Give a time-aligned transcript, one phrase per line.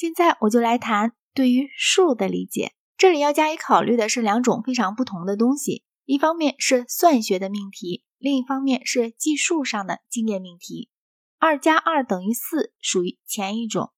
[0.00, 2.72] 现在我就来谈对于数的理解。
[2.96, 10.88] 这里要加以考虑的是两种非常不同的东西，一方面是算学的命题，另一方面是计数上的经验命题。
[11.38, 13.92] 二加二等于四属于前一种，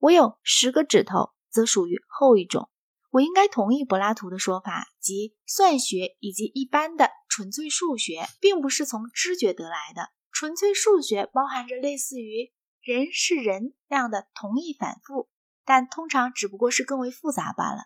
[0.00, 2.68] 我有十个指头则属于后一种。
[3.12, 10.08] 我应该同意柏拉图的说法，即算学以及一般的纯粹数学并不是从知觉得来的。
[10.32, 12.50] 纯粹数学包含着类似于
[12.82, 15.28] “人是人”那样的同义反复，
[15.64, 17.84] 但通常只不过是更为复杂罢了。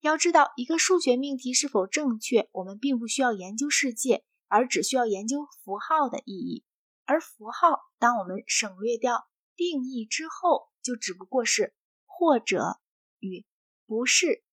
[0.00, 6.64] 要知道一个数学命题是否正确，我们并不需要研究世界，而只需要研究符号的意义。
[7.04, 12.80] 而符号，当我们省略掉定义之后，就只不过是或者
[13.18, 13.44] 与
[13.86, 14.44] 不是。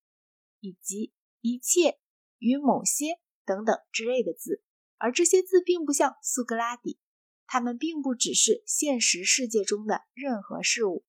[0.66, 1.12] 以及
[1.42, 2.00] 一切
[2.38, 4.64] 与某些等等之类的字，
[4.98, 6.98] 而这些字并不像苏格拉底，
[7.46, 11.04] 它们并不只是现实世界中的任何事物。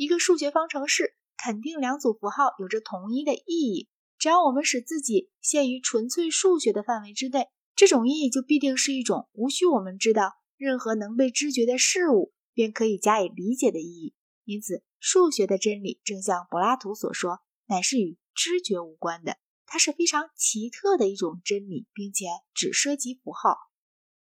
[0.00, 14.14] 一个数学方程式肯定两组符号有着同一的意义，只要我们使自己限于纯粹数学的范围之内，这种意义就必定是一种无需我们知道任何能被知觉的事物便可以加以理解的意义。
[14.44, 18.16] 因此，数学的真理正像柏拉图所说，乃是与。
[18.32, 23.54] 知觉无关的，它是非常奇特的一种真理，并且只涉及符号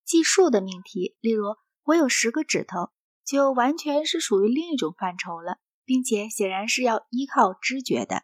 [0.04, 1.16] 计数的命题。
[1.20, 2.90] 例如，我有十个指头，
[3.24, 8.22] 就完全是属于另一种范畴了，并且显然是要依靠知觉的。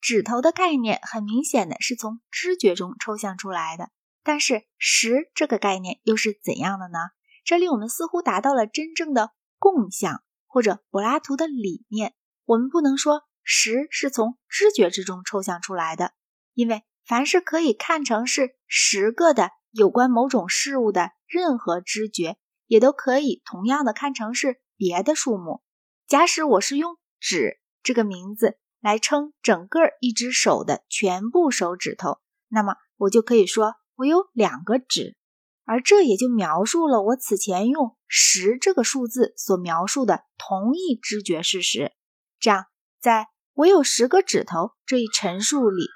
[0.00, 3.90] 指头的概念很明显的是从知觉中抽象出来的，
[4.22, 6.98] 但是十这个概念又是怎样的呢？
[7.44, 12.14] 这里我们似乎达到了真正的共享，或者柏拉图的理念。
[12.44, 13.24] 我们不能说。
[13.44, 16.12] 十是从知觉之中抽象出来的，
[16.54, 25.62] 因为凡是可以看成是十个的有关某种事物的任何知觉，也都可以同样的看成是别的数目。
[26.06, 35.16] 假使我是用“指”这个名字来称整个一只手的全部手指头，那么我就可以说我有两个指，
[35.64, 41.92] 而这也就描述了我此前用十这个数字所描述的同一知觉事实。
[42.38, 42.66] 这样，
[43.00, 45.86] 在我有十个指头这一陈述里，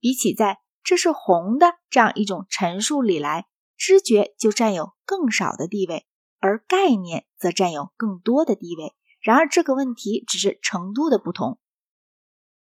[0.00, 3.46] 比起在这是红的这样一种陈述里来，
[3.76, 6.06] 知觉就占有更少的地位，
[6.38, 8.94] 而概念则占有更多的地位。
[9.20, 11.58] 然而这个问题只是程度的不同。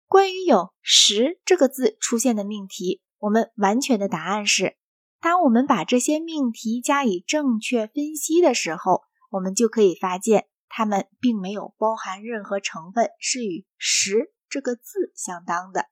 [0.08, 4.78] 关于有十这个字出现的命题，我们完全的答案是：
[5.20, 9.02] 当我们把这些命题加以正确分析的时候，
[9.32, 10.48] 我们就可以发现。
[10.70, 15.86] 它们并没有包含任何成分是与十这个字相当的。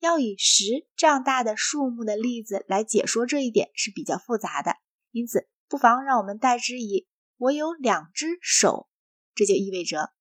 [0.00, 4.72] 要以十这样大的数目的例子来解说这一点是比较复杂的，
[5.12, 7.06] 因此不妨让我们代之以
[7.36, 8.88] “我有两只手”，
[9.34, 10.12] 这就意味着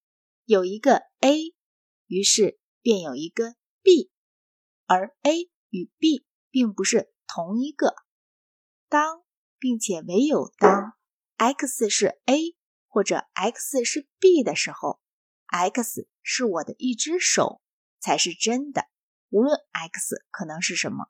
[0.45, 1.53] 有一个 A，
[2.07, 4.11] 于是便有一个 B，
[4.85, 7.95] 而 A 与 B 并不是同一个。
[8.89, 9.23] 当
[9.59, 10.93] 并且唯有当
[11.37, 12.55] X 是 A。
[12.87, 15.01] 或者 x 是 b 的时候
[15.47, 17.61] ，x 是我的一只手
[17.99, 18.85] 才是真的，
[19.27, 21.07] 无论 x 可能是什么。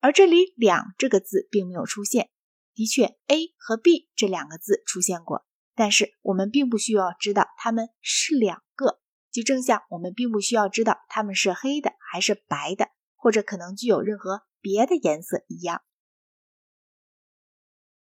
[0.00, 2.28] 而这里“两”这个字并没有出现。
[2.74, 15.82] 的确，a 和 b 这两个字出现过，但是我们并不需要知道它们是两个，就正像我们并不需要知道它们是黑的还是白的，或者可能具有任何别的颜色一样。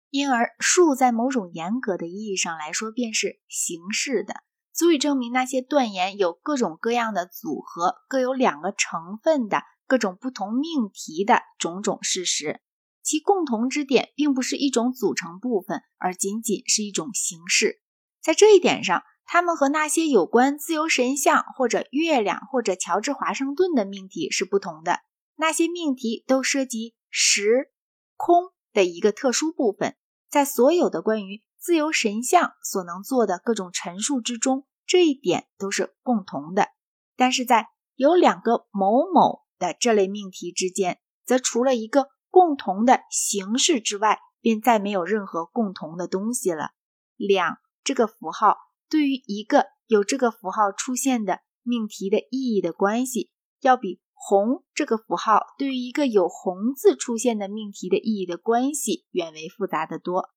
[0.09, 4.43] 因而，数在某种严格的意义上来说，便是形式的，
[4.73, 12.61] 足以证明那些断言有各种各样的组合、各有两个成分的各种不同命题的种种事实。
[13.05, 17.79] 其共同之点，并不是一种组成部分，而仅仅是一种形式。
[18.19, 25.01] 在这一点上，它们和那些有关自由神像或者月亮或者乔治华盛顿的命题是不同的。
[25.35, 27.71] 那些命题都涉及时
[28.15, 29.95] 空的一个特殊部分。
[30.27, 36.69] 在所有的关于自由神像所能做的各种陈述之中，这一点都是共同的。
[37.15, 46.71] 但是在有两个某某的这类命题之间，则除了一个共同的形式之外，便再没有任何共同的东西了。
[47.15, 48.57] 两这个符号
[48.89, 54.01] 对于一个有这个符号出现的命题的意义的关系，要比。
[54.17, 60.29] 红这个符号对于一个有红字出现的命题的意义的关系远为复杂的多。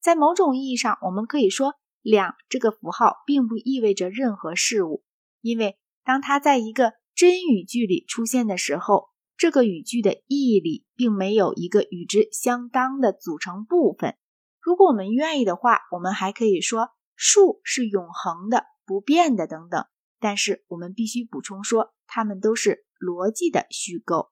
[0.00, 5.04] 在某种意义上，我们可以说两这个符号并不意味着任何事物，
[5.42, 14.16] 因为当它在一个真语句里出现的时候，这个语句的意义里并没有一个与之相当的组成部分。
[14.60, 19.86] 如果我们愿意的话，我们还可以说数是永恒的、不变的等等。
[20.20, 24.30] 但是我们必须补充说，它们都是逻辑的虚构。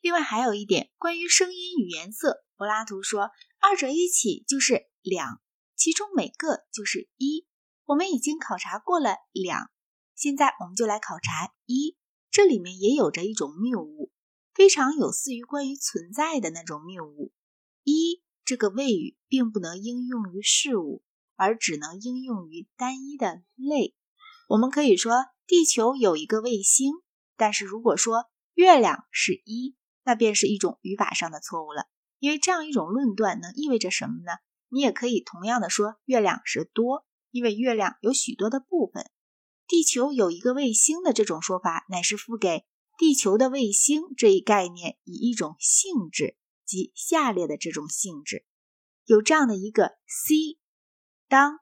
[0.00, 3.30] 另外还有一点，关于声音与颜色，柏拉图说，
[3.60, 5.40] 二者一起就是两，
[5.76, 7.46] 其中每个就是一。
[7.84, 9.70] 我们已经考察过了两，
[10.16, 11.96] 现在我们就来考察一。
[12.36, 14.12] 这里面也有着一种谬误，
[14.52, 17.32] 非常有似于关于存在的那种谬误。
[17.82, 21.02] 一这个谓语并不能应用于事物，
[21.36, 23.94] 而只能应用于单一的类。
[24.50, 25.14] 我们可以说
[25.46, 26.92] 地球有一个卫星，
[27.38, 29.74] 但是如果说月亮是一，
[30.04, 31.86] 那便是一种语法上的错误了。
[32.18, 34.32] 因为这样一种论断能意味着什么呢？
[34.68, 37.06] 你也可以同样的说月亮是多。
[37.30, 39.10] 因为月亮有许多的部分，
[39.68, 42.64] 地球有一个卫星的这种说法，乃是赋给
[42.98, 48.44] 地球的卫星这一概念以一种性质，即下列的这种性质。
[49.04, 50.58] 有这样的一个 C，
[51.28, 51.58] 当，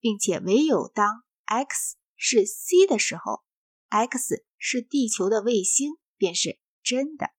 [0.00, 3.42] 并且唯有当 x 是 C 的时候
[3.88, 7.30] ，x 是地球的卫星便是真的。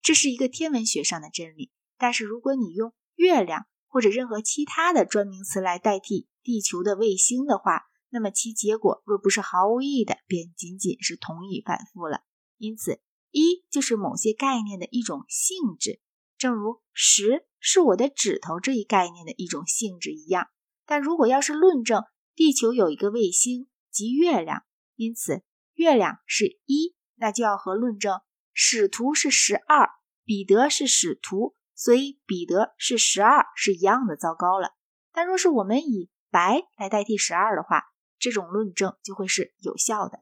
[0.00, 1.70] 这是一个天文学上的真理。
[1.98, 12.22] 但是如果你用月亮或者任何其他的专名词来代替，地球的卫星的话，那么其结果若不是毫无意义的，便仅仅是同意反复了。
[12.56, 13.00] 因此，
[13.30, 16.00] 一就是某些概念的一种性质，
[16.36, 20.48] 正如十是我的指头这一概念的一种性质一样。
[20.86, 24.62] 但如果要是论证地球有一个卫星即月亮，
[24.96, 25.42] 因此
[25.74, 28.20] 月亮是一，那就要和论证
[28.52, 29.90] 使徒是十二，
[30.24, 34.70] 彼得是使徒，所以彼得是十二是一样的糟糕了。
[35.12, 37.84] 但若是我们以白来代替十二的话，
[38.18, 40.20] 这种论证就会是有效的。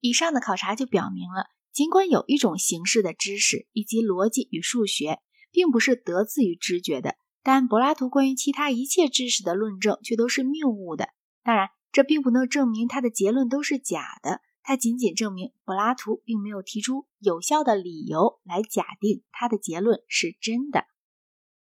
[0.00, 11.10] 以上的考察就表明了，尽管有一种形式的知识以及逻辑与数学，并不是得自于知觉的，但柏拉图关于其他一切知识的论证却都是谬误的。
[11.42, 20.84] 当然，这并不能证明他的结论都是假的，它仅仅证明柏拉图并没有提出有效的理由来假定他的结论是真的。